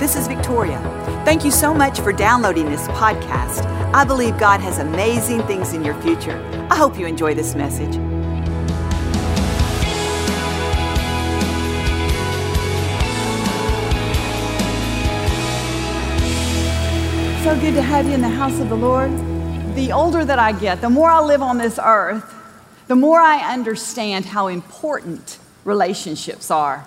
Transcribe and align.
This 0.00 0.16
is 0.16 0.26
Victoria. 0.26 0.80
Thank 1.26 1.44
you 1.44 1.50
so 1.50 1.74
much 1.74 2.00
for 2.00 2.10
downloading 2.10 2.70
this 2.70 2.88
podcast. 2.88 3.66
I 3.92 4.02
believe 4.02 4.38
God 4.38 4.58
has 4.62 4.78
amazing 4.78 5.42
things 5.42 5.74
in 5.74 5.84
your 5.84 5.94
future. 6.00 6.40
I 6.70 6.76
hope 6.76 6.98
you 6.98 7.04
enjoy 7.04 7.34
this 7.34 7.54
message. 7.54 7.92
So 17.44 17.60
good 17.60 17.74
to 17.74 17.82
have 17.82 18.06
you 18.06 18.14
in 18.14 18.22
the 18.22 18.28
house 18.30 18.58
of 18.58 18.70
the 18.70 18.76
Lord. 18.76 19.10
The 19.74 19.92
older 19.92 20.24
that 20.24 20.38
I 20.38 20.52
get, 20.52 20.80
the 20.80 20.88
more 20.88 21.10
I 21.10 21.20
live 21.20 21.42
on 21.42 21.58
this 21.58 21.78
earth, 21.78 22.34
the 22.88 22.96
more 22.96 23.20
I 23.20 23.52
understand 23.52 24.24
how 24.24 24.46
important 24.46 25.36
relationships 25.66 26.50
are 26.50 26.86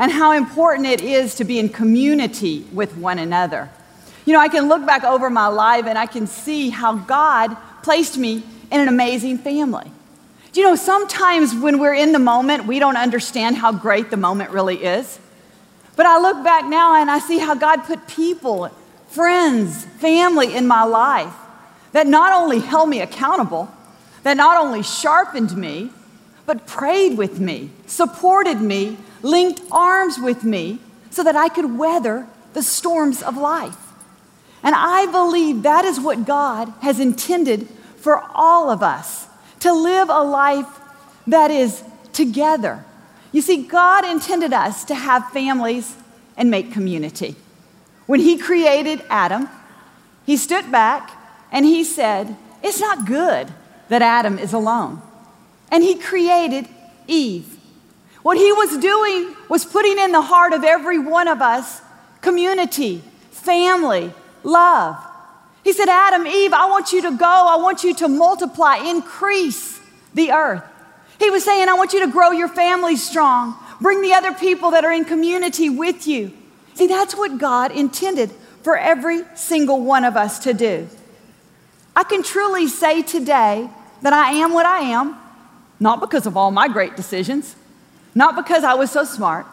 and 0.00 0.10
how 0.10 0.32
important 0.32 0.88
it 0.88 1.02
is 1.02 1.34
to 1.34 1.44
be 1.44 1.58
in 1.58 1.68
community 1.68 2.66
with 2.72 2.96
one 2.96 3.18
another. 3.18 3.68
You 4.24 4.32
know, 4.32 4.40
I 4.40 4.48
can 4.48 4.66
look 4.66 4.86
back 4.86 5.04
over 5.04 5.28
my 5.28 5.46
life 5.48 5.84
and 5.84 5.98
I 5.98 6.06
can 6.06 6.26
see 6.26 6.70
how 6.70 6.96
God 6.96 7.54
placed 7.82 8.16
me 8.16 8.42
in 8.72 8.80
an 8.80 8.88
amazing 8.88 9.36
family. 9.36 9.92
You 10.54 10.62
know, 10.62 10.74
sometimes 10.74 11.54
when 11.54 11.78
we're 11.78 11.94
in 11.94 12.12
the 12.12 12.18
moment, 12.18 12.66
we 12.66 12.78
don't 12.78 12.96
understand 12.96 13.56
how 13.56 13.72
great 13.72 14.10
the 14.10 14.16
moment 14.16 14.50
really 14.50 14.82
is. 14.82 15.18
But 15.96 16.06
I 16.06 16.18
look 16.18 16.42
back 16.42 16.64
now 16.64 16.96
and 16.98 17.10
I 17.10 17.18
see 17.18 17.38
how 17.38 17.54
God 17.54 17.84
put 17.84 18.08
people 18.08 18.70
friends, 19.10 19.84
family 19.84 20.56
in 20.56 20.66
my 20.66 20.84
life 20.84 21.34
that 21.92 22.06
not 22.06 22.32
only 22.32 22.60
held 22.60 22.88
me 22.88 23.02
accountable, 23.02 23.70
that 24.22 24.38
not 24.38 24.56
only 24.56 24.82
sharpened 24.82 25.54
me, 25.54 25.90
but 26.46 26.66
prayed 26.66 27.18
with 27.18 27.38
me, 27.38 27.68
supported 27.86 28.62
me, 28.62 28.96
linked 29.22 29.62
arms 29.70 30.18
with 30.18 30.44
me 30.44 30.78
so 31.10 31.22
that 31.22 31.36
I 31.36 31.48
could 31.48 31.78
weather 31.78 32.26
the 32.52 32.62
storms 32.62 33.22
of 33.22 33.36
life. 33.36 33.76
And 34.62 34.74
I 34.74 35.06
believe 35.06 35.62
that 35.62 35.84
is 35.84 35.98
what 35.98 36.26
God 36.26 36.72
has 36.82 37.00
intended 37.00 37.68
for 37.96 38.22
all 38.34 38.70
of 38.70 38.82
us 38.82 39.26
to 39.60 39.72
live 39.72 40.08
a 40.08 40.22
life 40.22 40.66
that 41.26 41.50
is 41.50 41.82
together. 42.12 42.84
You 43.32 43.42
see, 43.42 43.62
God 43.62 44.04
intended 44.04 44.52
us 44.52 44.84
to 44.84 44.94
have 44.94 45.30
families 45.30 45.96
and 46.36 46.50
make 46.50 46.72
community. 46.72 47.36
When 48.06 48.20
he 48.20 48.38
created 48.38 49.04
Adam, 49.08 49.48
he 50.26 50.36
stood 50.36 50.70
back 50.72 51.10
and 51.52 51.64
he 51.64 51.84
said, 51.84 52.36
It's 52.62 52.80
not 52.80 53.06
good 53.06 53.48
that 53.88 54.02
Adam 54.02 54.38
is 54.38 54.52
alone. 54.52 55.00
And 55.70 55.82
he 55.84 55.94
created 55.94 56.68
Eve. 57.06 57.56
What 58.22 58.36
he 58.36 58.52
was 58.52 58.76
doing 58.78 59.34
was 59.48 59.64
putting 59.64 59.98
in 59.98 60.12
the 60.12 60.22
heart 60.22 60.52
of 60.52 60.64
every 60.64 60.98
one 60.98 61.28
of 61.28 61.40
us 61.40 61.80
community, 62.20 63.02
family, 63.30 64.12
love. 64.42 64.96
He 65.64 65.72
said, 65.72 65.88
Adam, 65.88 66.26
Eve, 66.26 66.52
I 66.52 66.66
want 66.66 66.92
you 66.92 67.02
to 67.02 67.16
go. 67.16 67.24
I 67.26 67.56
want 67.56 67.84
you 67.84 67.94
to 67.96 68.08
multiply, 68.08 68.76
increase 68.76 69.80
the 70.14 70.32
earth. 70.32 70.64
He 71.18 71.30
was 71.30 71.44
saying, 71.44 71.68
I 71.68 71.74
want 71.74 71.92
you 71.92 72.00
to 72.00 72.10
grow 72.10 72.30
your 72.30 72.48
family 72.48 72.96
strong. 72.96 73.54
Bring 73.80 74.02
the 74.02 74.14
other 74.14 74.32
people 74.32 74.70
that 74.72 74.84
are 74.84 74.92
in 74.92 75.04
community 75.04 75.68
with 75.68 76.06
you. 76.06 76.32
See, 76.74 76.86
that's 76.86 77.14
what 77.14 77.38
God 77.38 77.72
intended 77.72 78.30
for 78.62 78.76
every 78.76 79.22
single 79.34 79.82
one 79.82 80.04
of 80.04 80.16
us 80.16 80.38
to 80.40 80.54
do. 80.54 80.88
I 81.94 82.04
can 82.04 82.22
truly 82.22 82.68
say 82.68 83.02
today 83.02 83.68
that 84.02 84.12
I 84.12 84.32
am 84.32 84.54
what 84.54 84.64
I 84.64 84.80
am, 84.80 85.16
not 85.78 86.00
because 86.00 86.26
of 86.26 86.36
all 86.36 86.50
my 86.50 86.68
great 86.68 86.96
decisions, 86.96 87.56
not 88.14 88.36
because 88.36 88.64
I 88.64 88.74
was 88.74 88.90
so 88.90 89.04
smart, 89.04 89.46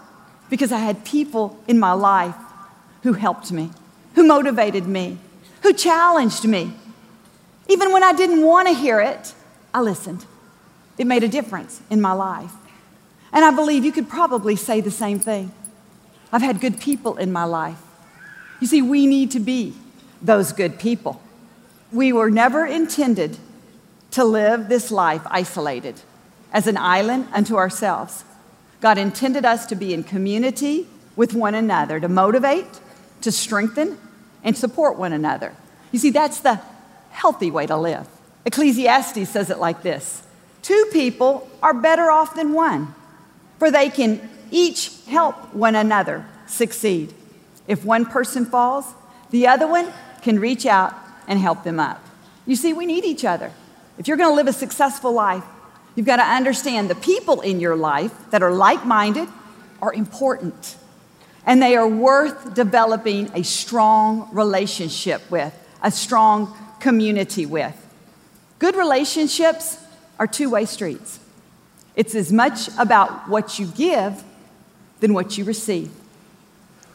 because 0.49 0.71
I 0.71 0.79
had 0.79 1.05
people 1.05 1.57
in 1.67 1.79
my 1.79 1.93
life 1.93 2.35
who 3.03 3.13
helped 3.13 3.51
me, 3.51 3.69
who 4.15 4.23
motivated 4.25 4.87
me, 4.87 5.17
who 5.61 5.73
challenged 5.73 6.45
me. 6.45 6.73
Even 7.69 7.91
when 7.91 8.03
I 8.03 8.13
didn't 8.13 8.43
want 8.43 8.67
to 8.67 8.73
hear 8.73 8.99
it, 8.99 9.33
I 9.73 9.81
listened. 9.81 10.25
It 10.97 11.05
made 11.05 11.23
a 11.23 11.27
difference 11.27 11.81
in 11.89 12.01
my 12.01 12.13
life. 12.13 12.51
And 13.31 13.43
I 13.45 13.51
believe 13.51 13.85
you 13.85 13.91
could 13.91 14.09
probably 14.09 14.55
say 14.55 14.81
the 14.81 14.91
same 14.91 15.19
thing. 15.19 15.51
I've 16.31 16.41
had 16.41 16.59
good 16.59 16.79
people 16.79 17.17
in 17.17 17.31
my 17.31 17.43
life. 17.43 17.81
You 18.59 18.67
see, 18.67 18.81
we 18.81 19.05
need 19.05 19.31
to 19.31 19.39
be 19.39 19.73
those 20.21 20.51
good 20.51 20.79
people. 20.79 21.21
We 21.91 22.11
were 22.11 22.31
never 22.31 22.65
intended 22.65 23.37
to 24.11 24.23
live 24.23 24.67
this 24.67 24.91
life 24.91 25.21
isolated 25.25 26.01
as 26.51 26.67
an 26.67 26.77
island 26.77 27.27
unto 27.33 27.55
ourselves. 27.55 28.23
God 28.79 28.97
intended 28.97 29.45
us 29.45 29.65
to 29.67 29.75
be 29.75 29.93
in 29.93 30.03
community 30.03 30.87
with 31.15 31.33
one 31.33 31.55
another, 31.55 31.99
to 31.99 32.07
motivate, 32.07 32.79
to 33.21 33.31
strengthen, 33.31 33.97
and 34.43 34.55
support 34.55 34.97
one 34.97 35.13
another. 35.13 35.53
You 35.91 35.99
see, 35.99 36.11
that's 36.11 36.39
the 36.39 36.61
healthy 37.09 37.49
way 37.49 37.65
to 37.65 37.75
live. 37.75 38.07
Ecclesiastes 38.45 39.29
says 39.29 39.49
it 39.49 39.57
like 39.59 39.81
this 39.81 40.23
Two 40.61 40.89
people 40.91 41.49
are 41.61 41.73
better 41.73 42.11
off 42.11 42.35
than 42.35 42.53
one, 42.53 42.93
for 43.57 43.71
they 43.71 43.89
can 43.89 44.29
each 44.51 44.91
help 45.05 45.53
one 45.53 45.75
another 45.75 46.25
succeed. 46.45 47.13
If 47.67 47.83
one 47.83 48.05
person 48.05 48.45
falls, 48.45 48.85
the 49.31 49.47
other 49.47 49.67
one 49.67 49.91
can 50.21 50.39
reach 50.39 50.65
out 50.65 50.93
and 51.27 51.39
help 51.39 51.63
them 51.63 51.79
up. 51.79 52.03
You 52.45 52.55
see, 52.55 52.73
we 52.73 52.85
need 52.85 53.03
each 53.03 53.25
other. 53.25 53.51
If 53.97 54.07
you're 54.07 54.17
going 54.17 54.29
to 54.29 54.35
live 54.35 54.47
a 54.47 54.53
successful 54.53 55.11
life, 55.11 55.43
you've 55.97 56.05
got 56.05 56.17
to 56.17 56.23
understand 56.23 56.89
the 56.89 56.95
people 56.95 57.41
in 57.41 57.59
your 57.59 57.75
life 57.75 58.13
that 58.29 58.41
are 58.41 58.53
like 58.53 58.85
minded 58.85 59.27
are 59.81 59.91
important. 59.91 60.77
And 61.45 61.61
they 61.61 61.75
are 61.75 61.87
worth 61.87 62.53
developing 62.53 63.31
a 63.33 63.43
strong 63.43 64.29
relationship 64.31 65.29
with, 65.31 65.53
a 65.81 65.91
strong 65.91 66.55
community 66.79 67.45
with. 67.45 67.75
Good 68.59 68.75
relationships 68.75 69.83
are 70.19 70.27
two 70.27 70.51
way 70.51 70.65
streets. 70.65 71.19
It's 71.95 72.13
as 72.13 72.31
much 72.31 72.69
about 72.77 73.27
what 73.27 73.57
you 73.57 73.65
give 73.65 74.23
than 74.99 75.13
what 75.13 75.37
you 75.37 75.45
receive. 75.45 75.91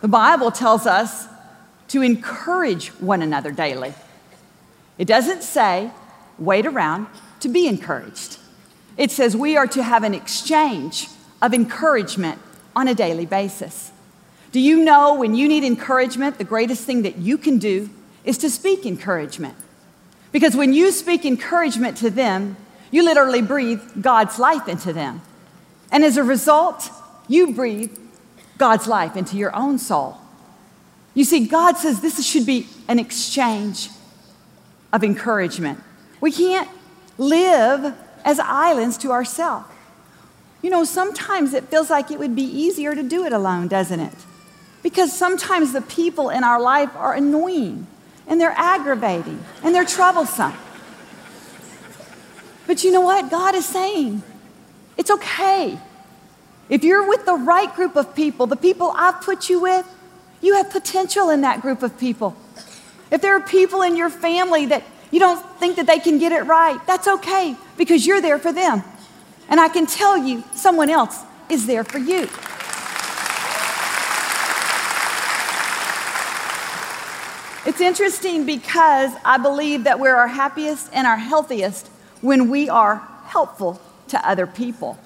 The 0.01 0.09
Bible 0.09 0.53
tells 0.53 0.87
us 0.87 1.27
to 1.89 2.03
encourage 2.03 2.89
one 3.01 3.21
another 3.21 3.51
daily. 3.51 3.95
It 4.97 5.07
doesn't 5.07 5.43
say 5.43 5.91
wait 6.39 6.67
around 6.67 7.09
to 7.41 7.49
be 7.49 7.67
encouraged. 7.67 8.39
It 8.97 9.11
says 9.11 9.37
we 9.37 9.57
are 9.57 9.67
to 9.69 9.83
have 9.83 10.05
an 10.05 10.15
exchange 10.15 11.09
of 11.41 11.55
encouragement 11.55 12.39
on 12.77 12.89
a 12.89 12.95
daily 12.95 13.27
basis. 13.27 13.91
Do 14.53 14.61
you 14.61 14.85
know 14.85 15.15
when 15.15 15.35
you 15.35 15.49
need 15.49 15.65
encouragement, 15.65 16.39
the 16.39 16.45
greatest 16.45 16.85
thing 16.85 17.03
that 17.03 17.17
you 17.17 17.39
can 17.39 17.59
do 17.59 17.89
is 18.25 18.39
to 18.39 18.51
speak 18.51 18.85
encouragement? 18.85 19.57
Because 20.31 20.55
when 20.55 20.73
you 20.73 20.93
speak 20.93 21.25
encouragement 21.25 21.97
to 21.99 22.11
them, 22.11 22.57
you 22.91 23.03
literally 23.03 23.43
breathe 23.43 23.81
God's 24.01 24.39
life 24.39 24.69
into 24.69 24.93
them. 24.93 25.23
And 25.91 26.05
as 26.05 26.17
a 26.17 26.23
result, 26.23 26.91
you 27.29 27.55
breathe 27.55 27.97
God's 28.59 28.87
life 28.87 29.17
into 29.17 29.37
your 29.37 29.55
own 29.57 29.79
soul. 29.79 30.19
You 31.15 31.25
see, 31.25 31.47
God 31.47 31.77
says 31.77 32.01
this 32.01 32.25
should 32.25 32.47
be 32.47 32.69
an 32.89 32.99
exchange 32.99 33.91
of 34.93 35.03
encouragement. 35.03 35.83
We 36.21 36.33
can't 36.33 36.69
live 37.19 37.95
as 38.25 38.39
islands 38.39 38.97
to 38.99 39.13
ourselves. 39.13 39.67
You 40.63 40.71
know, 40.71 40.85
sometimes 40.85 41.55
it 41.55 41.65
feels 41.65 41.91
like 41.91 42.11
it 42.11 42.19
would 42.19 42.37
be 42.37 42.45
easier 42.45 42.95
to 42.95 43.03
do 43.03 43.25
it 43.25 43.33
alone, 43.33 43.69
doesn't 43.69 43.99
it? 43.99 44.15
Because 44.83 45.13
sometimes 45.13 45.73
the 45.73 45.83
people 45.83 46.31
in 46.31 46.45
our 46.45 46.61
life 46.61 46.95
are 46.97 47.15
annoying 47.15 47.87
and 48.29 48.41
they're 48.41 48.55
aggravating 48.57 49.43
and 49.63 49.75
they're 49.75 49.85
troublesome. 49.85 50.55
But 52.67 52.85
you 52.85 52.93
know 52.93 53.01
what? 53.01 53.31
God 53.31 53.55
is 53.55 53.67
saying 53.67 54.23
it's 54.97 55.11
okay 55.11 55.79
if 56.73 56.85
you're 56.85 57.07
with 57.07 57.27
the 57.27 57.35
right 57.35 57.71
group 57.75 57.97
of 57.97 58.15
people, 58.15 58.47
the 58.47 58.57
people 58.57 58.95
I've 58.97 59.21
put 59.21 59.51
you 59.51 59.61
with, 59.61 59.87
you 60.41 60.55
have 60.55 60.71
potential 60.71 61.29
in 61.29 61.43
that 61.43 61.61
group 61.61 61.83
of 61.83 61.99
people. 61.99 62.35
If 63.11 63.21
there 63.21 63.37
are 63.37 63.41
people 63.41 63.83
in 63.83 63.95
your 63.95 64.09
family 64.09 64.65
that 64.67 64.83
you 65.13 65.21
don't 65.21 65.45
think 65.61 65.77
that 65.77 65.87
they 65.87 66.01
can 66.01 66.19
get 66.19 66.33
it 66.33 66.43
right, 66.47 66.85
that's 66.87 67.07
okay 67.07 67.55
because 67.77 68.05
you're 68.05 68.21
there 68.21 68.39
for 68.39 68.53
them. 68.53 68.83
And 69.49 69.61
I 69.61 69.69
can 69.69 69.87
tell 69.87 70.17
you, 70.17 70.43
someone 70.55 70.91
else 70.91 71.17
is 71.49 71.67
there 71.67 71.85
for 71.85 71.99
you. 71.99 72.29
It's 77.65 77.81
interesting 77.81 78.45
because 78.45 79.13
I 79.25 79.39
believe 79.39 79.85
that 79.85 80.01
we're 80.01 80.17
our 80.17 80.27
happiest 80.27 80.91
and 80.93 81.07
our 81.07 81.17
healthiest 81.17 81.87
when 82.21 82.51
we 82.51 82.69
are 82.69 82.97
helpful 83.27 83.81
to 84.09 84.29
other 84.29 84.47
people. 84.47 84.99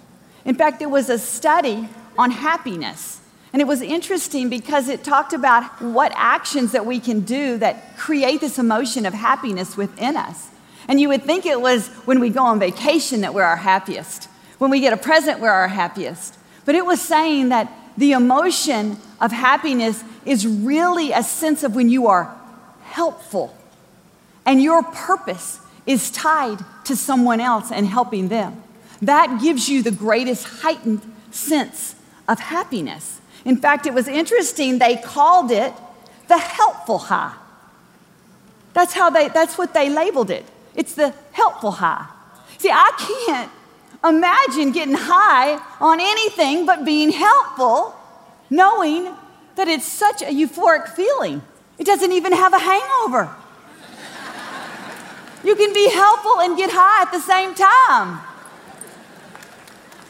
In 0.44 0.54
fact, 0.54 0.78
there 0.78 0.88
was 0.88 1.10
a 1.10 1.18
study 1.18 1.88
on 2.16 2.30
happiness. 2.30 3.20
And 3.56 3.62
it 3.62 3.66
was 3.66 3.80
interesting 3.80 4.50
because 4.50 4.90
it 4.90 5.02
talked 5.02 5.32
about 5.32 5.80
what 5.80 6.12
actions 6.14 6.72
that 6.72 6.84
we 6.84 7.00
can 7.00 7.20
do 7.20 7.56
that 7.56 7.96
create 7.96 8.42
this 8.42 8.58
emotion 8.58 9.06
of 9.06 9.14
happiness 9.14 9.78
within 9.78 10.14
us. 10.14 10.50
And 10.88 11.00
you 11.00 11.08
would 11.08 11.22
think 11.22 11.46
it 11.46 11.58
was 11.58 11.88
when 12.04 12.20
we 12.20 12.28
go 12.28 12.42
on 12.44 12.58
vacation 12.58 13.22
that 13.22 13.32
we're 13.32 13.44
our 13.44 13.56
happiest, 13.56 14.24
when 14.58 14.70
we 14.70 14.80
get 14.80 14.92
a 14.92 14.98
present, 14.98 15.40
we're 15.40 15.48
our 15.48 15.68
happiest. 15.68 16.36
But 16.66 16.74
it 16.74 16.84
was 16.84 17.00
saying 17.00 17.48
that 17.48 17.72
the 17.96 18.12
emotion 18.12 18.98
of 19.22 19.32
happiness 19.32 20.04
is 20.26 20.46
really 20.46 21.12
a 21.12 21.22
sense 21.22 21.62
of 21.62 21.74
when 21.74 21.88
you 21.88 22.08
are 22.08 22.38
helpful 22.82 23.56
and 24.44 24.62
your 24.62 24.82
purpose 24.82 25.60
is 25.86 26.10
tied 26.10 26.58
to 26.84 26.94
someone 26.94 27.40
else 27.40 27.72
and 27.72 27.86
helping 27.86 28.28
them. 28.28 28.62
That 29.00 29.40
gives 29.40 29.70
you 29.70 29.82
the 29.82 29.92
greatest 29.92 30.44
heightened 30.44 31.00
sense 31.30 31.94
of 32.28 32.38
happiness. 32.38 33.22
In 33.46 33.56
fact, 33.56 33.86
it 33.86 33.94
was 33.94 34.08
interesting, 34.08 34.80
they 34.80 34.96
called 34.96 35.52
it 35.52 35.72
the 36.26 36.36
helpful 36.36 36.98
high. 36.98 37.32
That's 38.74 38.92
how 38.92 39.08
they 39.08 39.28
that's 39.28 39.56
what 39.56 39.72
they 39.72 39.88
labeled 39.88 40.30
it. 40.30 40.44
It's 40.74 40.94
the 40.94 41.14
helpful 41.30 41.70
high. 41.70 42.06
See, 42.58 42.70
I 42.70 42.90
can't 42.98 43.50
imagine 44.04 44.72
getting 44.72 44.96
high 44.98 45.60
on 45.80 46.00
anything 46.00 46.66
but 46.66 46.84
being 46.84 47.10
helpful, 47.10 47.94
knowing 48.50 49.14
that 49.54 49.68
it's 49.68 49.86
such 49.86 50.22
a 50.22 50.26
euphoric 50.26 50.88
feeling. 50.88 51.40
It 51.78 51.86
doesn't 51.86 52.10
even 52.10 52.32
have 52.32 52.52
a 52.52 52.58
hangover. 52.58 53.32
You 55.44 55.54
can 55.54 55.72
be 55.72 55.88
helpful 55.88 56.40
and 56.40 56.56
get 56.56 56.70
high 56.72 57.02
at 57.02 57.12
the 57.12 57.20
same 57.20 57.54
time. 57.54 58.20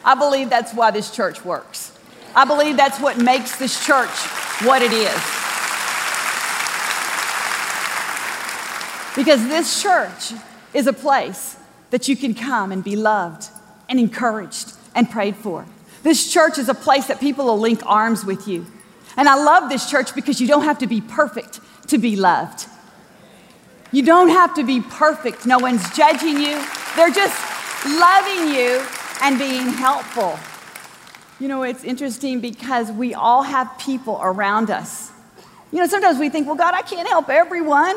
I 0.03 0.15
believe 0.15 0.49
that's 0.49 0.73
why 0.73 0.89
this 0.89 1.11
church 1.11 1.45
works. 1.45 1.96
I 2.37 2.45
believe 2.45 2.77
that's 2.77 2.99
what 2.99 3.17
makes 3.17 3.57
this 3.57 3.83
church 3.83 4.15
what 4.61 4.83
it 4.83 4.93
is. 4.93 5.09
Because 9.15 9.47
this 9.47 9.81
church 9.81 10.39
is 10.71 10.85
a 10.85 10.93
place 10.93 11.57
that 11.89 12.07
you 12.07 12.15
can 12.15 12.35
come 12.35 12.71
and 12.71 12.83
be 12.83 12.95
loved 12.95 13.49
and 13.89 13.99
encouraged 13.99 14.73
and 14.93 15.09
prayed 15.09 15.35
for. 15.35 15.65
This 16.03 16.31
church 16.31 16.59
is 16.59 16.69
a 16.69 16.75
place 16.75 17.07
that 17.07 17.19
people 17.19 17.45
will 17.45 17.57
link 17.57 17.81
arms 17.87 18.23
with 18.23 18.47
you. 18.47 18.67
And 19.17 19.27
I 19.27 19.33
love 19.33 19.69
this 19.69 19.89
church 19.89 20.13
because 20.13 20.39
you 20.39 20.47
don't 20.47 20.63
have 20.63 20.77
to 20.77 20.87
be 20.87 21.01
perfect 21.01 21.59
to 21.87 21.97
be 21.97 22.15
loved. 22.15 22.67
You 23.91 24.03
don't 24.03 24.29
have 24.29 24.53
to 24.53 24.63
be 24.63 24.79
perfect. 24.81 25.47
No 25.47 25.57
one's 25.57 25.89
judging 25.95 26.37
you, 26.37 26.63
they're 26.95 27.09
just 27.09 27.35
loving 27.83 28.53
you 28.53 28.85
and 29.23 29.39
being 29.39 29.69
helpful. 29.69 30.37
You 31.39 31.47
know, 31.47 31.63
it's 31.63 31.83
interesting 31.83 32.39
because 32.39 32.91
we 32.91 33.13
all 33.13 33.43
have 33.43 33.77
people 33.77 34.19
around 34.21 34.71
us. 34.71 35.11
You 35.71 35.79
know, 35.79 35.87
sometimes 35.87 36.17
we 36.17 36.29
think, 36.29 36.47
well, 36.47 36.55
God, 36.55 36.73
I 36.73 36.81
can't 36.81 37.07
help 37.07 37.29
everyone. 37.29 37.95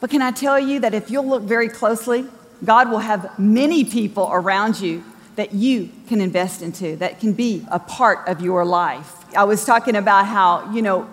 But 0.00 0.10
can 0.10 0.20
I 0.20 0.30
tell 0.30 0.58
you 0.58 0.80
that 0.80 0.92
if 0.92 1.10
you'll 1.10 1.26
look 1.26 1.42
very 1.42 1.68
closely, 1.68 2.26
God 2.64 2.90
will 2.90 2.98
have 2.98 3.38
many 3.38 3.84
people 3.84 4.28
around 4.30 4.78
you 4.78 5.02
that 5.36 5.54
you 5.54 5.90
can 6.06 6.20
invest 6.20 6.62
into, 6.62 6.96
that 6.96 7.20
can 7.20 7.32
be 7.32 7.66
a 7.70 7.78
part 7.78 8.28
of 8.28 8.40
your 8.40 8.64
life. 8.64 9.24
I 9.34 9.44
was 9.44 9.64
talking 9.64 9.96
about 9.96 10.26
how, 10.26 10.72
you 10.72 10.82
know, 10.82 11.10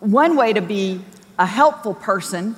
one 0.00 0.36
way 0.36 0.52
to 0.52 0.60
be 0.60 1.00
a 1.38 1.46
helpful 1.46 1.94
person 1.94 2.56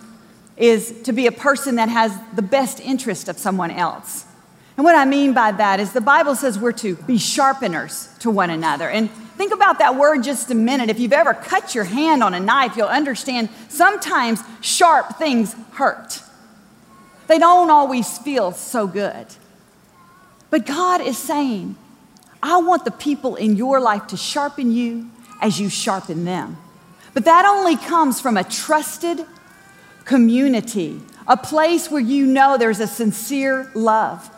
is 0.56 1.02
to 1.02 1.12
be 1.12 1.26
a 1.26 1.32
person 1.32 1.76
that 1.76 1.88
has 1.88 2.18
the 2.34 2.42
best 2.42 2.80
interest 2.80 3.28
of 3.28 3.38
someone 3.38 3.70
else. 3.70 4.25
And 4.76 4.84
what 4.84 4.94
I 4.94 5.04
mean 5.04 5.32
by 5.32 5.52
that 5.52 5.80
is 5.80 5.92
the 5.92 6.00
Bible 6.00 6.34
says 6.34 6.58
we're 6.58 6.72
to 6.72 6.96
be 6.96 7.16
sharpeners 7.16 8.10
to 8.20 8.30
one 8.30 8.50
another. 8.50 8.90
And 8.90 9.10
think 9.10 9.52
about 9.52 9.78
that 9.78 9.96
word 9.96 10.22
just 10.22 10.50
a 10.50 10.54
minute. 10.54 10.90
If 10.90 10.98
you've 10.98 11.14
ever 11.14 11.32
cut 11.32 11.74
your 11.74 11.84
hand 11.84 12.22
on 12.22 12.34
a 12.34 12.40
knife, 12.40 12.76
you'll 12.76 12.88
understand 12.88 13.48
sometimes 13.68 14.42
sharp 14.60 15.16
things 15.16 15.54
hurt. 15.72 16.22
They 17.26 17.38
don't 17.38 17.70
always 17.70 18.18
feel 18.18 18.52
so 18.52 18.86
good. 18.86 19.26
But 20.50 20.66
God 20.66 21.00
is 21.00 21.18
saying, 21.18 21.76
I 22.42 22.58
want 22.58 22.84
the 22.84 22.90
people 22.90 23.34
in 23.36 23.56
your 23.56 23.80
life 23.80 24.06
to 24.08 24.16
sharpen 24.16 24.72
you 24.72 25.10
as 25.40 25.58
you 25.58 25.68
sharpen 25.68 26.24
them. 26.24 26.58
But 27.14 27.24
that 27.24 27.46
only 27.46 27.76
comes 27.76 28.20
from 28.20 28.36
a 28.36 28.44
trusted 28.44 29.24
community, 30.04 31.00
a 31.26 31.36
place 31.36 31.90
where 31.90 32.00
you 32.00 32.26
know 32.26 32.58
there's 32.58 32.78
a 32.78 32.86
sincere 32.86 33.70
love. 33.74 34.30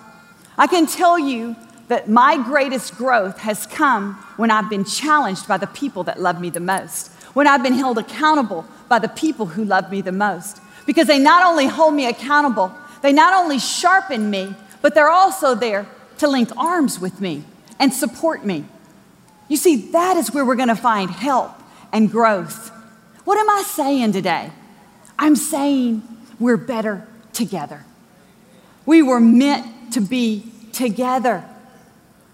I 0.59 0.67
can 0.67 0.87
tell 0.87 1.19
you 1.19 1.55
that 1.87 2.09
my 2.09 2.37
greatest 2.37 2.97
growth 2.97 3.39
has 3.39 3.65
come 3.67 4.15
when 4.37 4.51
I've 4.51 4.69
been 4.69 4.85
challenged 4.85 5.47
by 5.47 5.57
the 5.57 5.69
people 5.69 6.03
that 6.05 6.21
love 6.21 6.41
me 6.41 6.51
the 6.51 6.61
most, 6.61 7.13
when 7.33 7.47
I've 7.47 7.63
been 7.63 7.75
held 7.75 7.97
accountable 7.97 8.67
by 8.89 8.99
the 8.99 9.09
people 9.09 9.47
who 9.47 9.65
love 9.65 9.91
me 9.91 10.01
the 10.01 10.13
most. 10.13 10.61
Because 10.85 11.07
they 11.07 11.19
not 11.19 11.47
only 11.47 11.67
hold 11.67 11.95
me 11.95 12.07
accountable, 12.07 12.75
they 13.03 13.13
not 13.13 13.35
only 13.35 13.59
sharpen 13.59 14.29
me, 14.31 14.55
but 14.83 14.95
they're 14.95 15.11
also 15.11 15.55
there 15.55 15.87
to 16.19 16.29
link 16.29 16.51
arms 16.57 16.99
with 16.99 17.21
me 17.21 17.45
and 17.79 17.93
support 17.93 18.45
me. 18.45 18.65
You 19.49 19.57
see, 19.57 19.91
that 19.93 20.17
is 20.17 20.33
where 20.33 20.45
we're 20.45 20.57
going 20.57 20.69
to 20.69 20.77
find 20.77 21.11
help 21.11 21.53
and 21.93 22.11
growth. 22.11 22.71
What 23.25 23.39
am 23.39 23.49
I 23.49 23.63
saying 23.63 24.13
today? 24.13 24.51
I'm 25.19 25.37
saying 25.37 26.03
we're 26.41 26.57
better 26.57 27.07
together. 27.33 27.85
We 28.85 29.03
were 29.03 29.21
meant 29.21 29.67
to 29.93 30.01
be 30.01 30.51
together. 30.73 31.45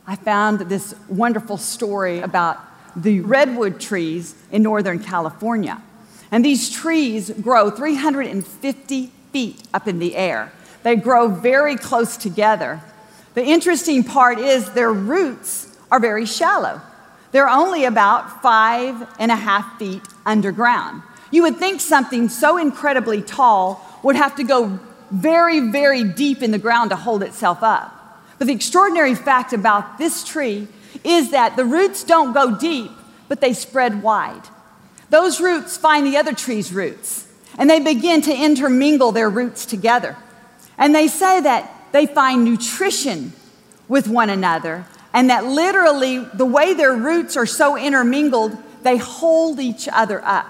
I 0.07 0.17
found 0.17 0.61
this 0.61 0.95
wonderful 1.09 1.57
story 1.57 2.21
about 2.21 2.59
the 2.95 3.21
redwood 3.21 3.81
trees 3.81 4.35
in 4.53 4.63
Northern 4.63 4.99
California. 4.99 5.83
And 6.31 6.45
these 6.45 6.71
trees 6.71 7.31
grow 7.31 7.71
350 7.71 9.07
feet 9.33 9.63
up 9.73 9.89
in 9.89 9.99
the 9.99 10.17
air. 10.17 10.53
They 10.83 10.97
grow 10.97 11.29
very 11.29 11.77
close 11.77 12.17
together. 12.17 12.81
The 13.35 13.45
interesting 13.45 14.05
part 14.05 14.39
is 14.39 14.71
their 14.73 14.93
roots 14.93 15.77
are 15.91 15.99
very 15.99 16.27
shallow. 16.27 16.81
They're 17.33 17.49
only 17.49 17.85
about 17.85 18.43
five 18.43 19.09
and 19.19 19.33
a 19.33 19.37
half 19.37 19.79
feet 19.79 20.03
underground. 20.25 21.03
You 21.31 21.43
would 21.43 21.57
think 21.57 21.81
something 21.81 22.29
so 22.29 22.59
incredibly 22.59 23.23
tall 23.23 23.85
would 24.05 24.15
have 24.15 24.37
to 24.37 24.45
go 24.45 24.79
very, 25.11 25.61
very 25.61 26.05
deep 26.05 26.43
in 26.43 26.51
the 26.51 26.59
ground 26.59 26.91
to 26.91 26.97
hold 26.97 27.23
itself 27.23 27.63
up. 27.63 27.91
But 28.39 28.49
the 28.49 28.55
extraordinary 28.55 29.15
fact 29.15 29.53
about 29.53 29.99
this 29.99 30.25
tree 30.25 30.69
is 31.03 31.31
that 31.31 31.57
the 31.57 31.65
roots 31.65 32.05
don't 32.05 32.33
go 32.33 32.57
deep, 32.57 32.91
but 33.29 33.41
they 33.41 33.53
spread 33.53 34.03
wide. 34.03 34.43
Those 35.11 35.41
roots 35.41 35.77
find 35.77 36.07
the 36.07 36.17
other 36.17 36.33
tree's 36.33 36.73
roots, 36.73 37.27
and 37.59 37.71
they 37.71 37.81
begin 37.81 38.23
to 38.23 38.35
intermingle 38.35 39.13
their 39.13 39.31
roots 39.31 39.67
together. 39.67 40.17
And 40.77 40.95
they 40.95 41.09
say 41.09 41.41
that 41.41 41.71
they 41.93 42.07
find 42.07 42.45
nutrition 42.45 43.33
with 43.87 44.09
one 44.09 44.31
another, 44.31 44.87
and 45.13 45.31
that 45.31 45.45
literally 45.45 46.19
the 46.35 46.45
way 46.47 46.75
their 46.75 46.95
roots 46.95 47.37
are 47.37 47.47
so 47.47 47.77
intermingled, 47.77 48.57
they 48.83 48.97
hold 48.97 49.61
each 49.61 49.89
other 49.89 50.25
up 50.25 50.49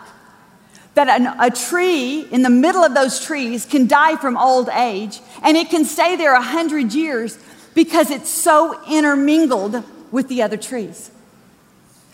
that 0.94 1.08
an, 1.08 1.26
a 1.40 1.50
tree 1.50 2.20
in 2.30 2.42
the 2.42 2.50
middle 2.50 2.82
of 2.82 2.94
those 2.94 3.24
trees 3.24 3.66
can 3.66 3.86
die 3.86 4.16
from 4.16 4.36
old 4.36 4.68
age 4.68 5.20
and 5.42 5.56
it 5.56 5.70
can 5.70 5.84
stay 5.84 6.16
there 6.16 6.34
a 6.34 6.42
hundred 6.42 6.92
years 6.94 7.38
because 7.74 8.10
it's 8.10 8.30
so 8.30 8.80
intermingled 8.88 9.82
with 10.12 10.28
the 10.28 10.42
other 10.42 10.56
trees. 10.56 11.10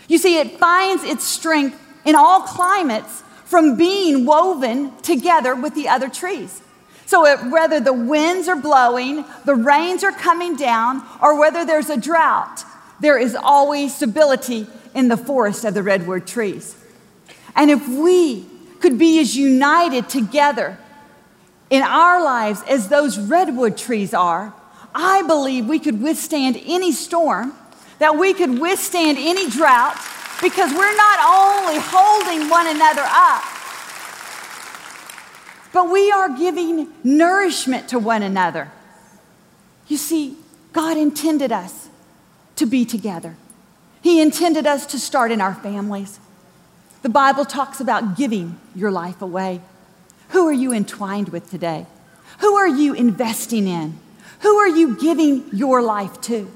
You 0.08 0.18
see, 0.18 0.38
it 0.38 0.58
finds 0.58 1.04
its 1.04 1.24
strength 1.24 1.78
in 2.04 2.14
all 2.14 2.40
climates 2.40 3.22
from 3.44 3.76
being 3.76 4.24
woven 4.24 4.96
together 5.02 5.54
with 5.54 5.74
the 5.74 5.88
other 5.88 6.08
trees. 6.08 6.62
So, 7.06 7.26
it, 7.26 7.50
whether 7.50 7.80
the 7.80 7.92
winds 7.92 8.48
are 8.48 8.56
blowing, 8.56 9.24
the 9.44 9.56
rains 9.56 10.04
are 10.04 10.12
coming 10.12 10.54
down, 10.54 11.02
or 11.20 11.38
whether 11.38 11.64
there's 11.64 11.90
a 11.90 11.96
drought, 11.96 12.64
there 13.00 13.18
is 13.18 13.34
always 13.34 13.94
stability 13.96 14.68
in 14.94 15.08
the 15.08 15.16
forest 15.16 15.64
of 15.64 15.74
the 15.74 15.82
redwood 15.82 16.26
trees. 16.26 16.76
And 17.56 17.70
if 17.70 17.86
we 17.88 18.46
could 18.80 18.98
be 18.98 19.20
as 19.20 19.36
united 19.36 20.08
together 20.08 20.78
in 21.68 21.82
our 21.82 22.22
lives 22.22 22.62
as 22.68 22.88
those 22.88 23.18
redwood 23.18 23.76
trees 23.76 24.12
are, 24.12 24.52
I 24.94 25.22
believe 25.22 25.66
we 25.66 25.78
could 25.78 26.02
withstand 26.02 26.60
any 26.64 26.92
storm, 26.92 27.52
that 27.98 28.16
we 28.16 28.34
could 28.34 28.58
withstand 28.58 29.18
any 29.20 29.48
drought, 29.48 29.96
because 30.42 30.72
we're 30.72 30.96
not 30.96 31.18
only 31.20 31.78
holding 31.78 32.48
one 32.48 32.66
another 32.66 33.04
up, 33.04 33.44
but 35.72 35.90
we 35.90 36.10
are 36.10 36.36
giving 36.36 36.88
nourishment 37.04 37.88
to 37.90 37.98
one 37.98 38.22
another. 38.22 38.72
You 39.86 39.96
see, 39.96 40.36
God 40.72 40.96
intended 40.96 41.52
us 41.52 41.88
to 42.56 42.66
be 42.66 42.84
together. 42.84 43.36
He 44.02 44.20
intended 44.20 44.66
us 44.66 44.86
to 44.86 44.98
start 44.98 45.30
in 45.30 45.40
our 45.40 45.54
families. 45.54 46.18
The 47.02 47.08
Bible 47.08 47.44
talks 47.44 47.80
about 47.80 48.16
giving 48.16 48.58
your 48.74 48.90
life 48.90 49.22
away. 49.22 49.60
Who 50.30 50.46
are 50.46 50.52
you 50.52 50.72
entwined 50.72 51.30
with 51.30 51.50
today? 51.50 51.86
Who 52.40 52.54
are 52.54 52.68
you 52.68 52.94
investing 52.94 53.66
in? 53.66 53.98
Who 54.40 54.56
are 54.56 54.68
you 54.68 54.96
giving 54.96 55.44
your 55.52 55.82
life 55.82 56.20
to? 56.22 56.50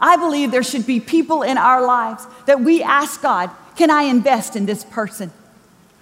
I 0.00 0.16
believe 0.16 0.50
there 0.50 0.62
should 0.62 0.86
be 0.86 1.00
people 1.00 1.42
in 1.42 1.56
our 1.56 1.84
lives 1.84 2.26
that 2.46 2.60
we 2.60 2.82
ask 2.82 3.22
God, 3.22 3.50
can 3.76 3.90
I 3.90 4.02
invest 4.02 4.56
in 4.56 4.66
this 4.66 4.84
person? 4.84 5.30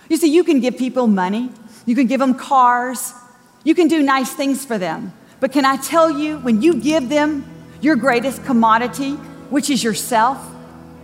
You 0.08 0.16
see, 0.16 0.32
you 0.32 0.44
can 0.44 0.60
give 0.60 0.76
people 0.76 1.06
money, 1.06 1.50
you 1.86 1.94
can 1.94 2.06
give 2.06 2.20
them 2.20 2.34
cars, 2.34 3.12
you 3.64 3.74
can 3.74 3.88
do 3.88 4.02
nice 4.02 4.32
things 4.32 4.64
for 4.64 4.78
them. 4.78 5.12
But 5.40 5.52
can 5.52 5.64
I 5.64 5.76
tell 5.76 6.10
you, 6.10 6.38
when 6.38 6.62
you 6.62 6.74
give 6.74 7.08
them 7.08 7.44
your 7.80 7.96
greatest 7.96 8.44
commodity, 8.44 9.12
which 9.50 9.70
is 9.70 9.82
yourself, 9.82 10.38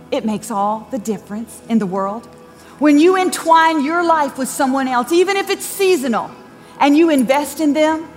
it 0.09 0.25
makes 0.25 0.51
all 0.51 0.87
the 0.91 0.99
difference 0.99 1.61
in 1.69 1.79
the 1.79 1.85
world. 1.85 2.27
When 2.81 2.97
you 2.97 3.15
entwine 3.15 3.85
your 3.85 4.03
life 4.03 4.39
with 4.39 4.49
someone 4.49 4.87
else, 4.87 5.11
even 5.11 5.37
if 5.37 5.51
it's 5.51 5.63
seasonal, 5.63 6.31
and 6.79 6.97
you 6.97 7.11
invest 7.11 7.59
in 7.59 7.73
them, 7.73 8.09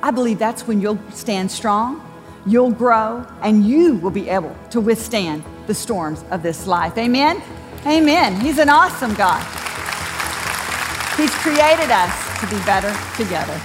I 0.00 0.12
believe 0.12 0.38
that's 0.38 0.64
when 0.64 0.80
you'll 0.80 1.00
stand 1.10 1.50
strong, 1.50 2.00
you'll 2.46 2.70
grow, 2.70 3.26
and 3.42 3.66
you 3.66 3.96
will 3.96 4.12
be 4.12 4.28
able 4.28 4.56
to 4.70 4.80
withstand 4.80 5.42
the 5.66 5.74
storms 5.74 6.24
of 6.30 6.40
this 6.44 6.68
life. 6.68 6.96
Amen? 6.98 7.42
Amen. 7.84 8.40
He's 8.40 8.58
an 8.58 8.68
awesome 8.68 9.12
God. 9.14 9.42
He's 11.16 11.34
created 11.42 11.90
us 11.90 12.40
to 12.42 12.46
be 12.46 12.64
better 12.64 12.94
together. 13.16 13.58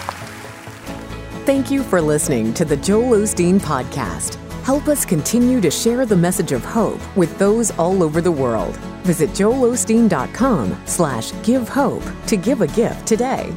Thank 1.46 1.70
you 1.70 1.84
for 1.84 2.02
listening 2.02 2.52
to 2.56 2.66
the 2.66 2.78
Joel 2.78 3.20
Osteen 3.20 3.60
Podcast. 3.60 4.47
Help 4.68 4.90
us 4.90 5.06
continue 5.06 5.62
to 5.62 5.72
share 5.72 6.06
the 6.06 6.18
message 6.18 6.52
of 6.52 6.62
hope 6.62 7.00
with 7.16 7.38
those 7.38 7.72
all 7.80 8.04
over 8.04 8.20
the 8.20 8.34
world. 8.34 8.76
Visit 9.06 9.30
joelosteen.com 9.30 10.82
slash 10.84 11.32
give 11.42 11.70
hope 11.70 12.04
to 12.26 12.36
give 12.36 12.60
a 12.60 12.68
gift 12.68 13.08
today. 13.08 13.56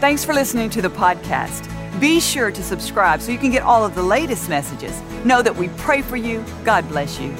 Thanks 0.00 0.24
for 0.24 0.34
listening 0.34 0.68
to 0.70 0.82
the 0.82 0.90
podcast. 0.90 1.70
Be 2.00 2.18
sure 2.18 2.50
to 2.50 2.64
subscribe 2.64 3.20
so 3.20 3.30
you 3.30 3.38
can 3.38 3.52
get 3.52 3.62
all 3.62 3.84
of 3.84 3.94
the 3.94 4.02
latest 4.02 4.48
messages. 4.48 5.00
Know 5.24 5.40
that 5.40 5.54
we 5.54 5.68
pray 5.76 6.02
for 6.02 6.16
you. 6.16 6.44
God 6.64 6.88
bless 6.88 7.20
you. 7.20 7.32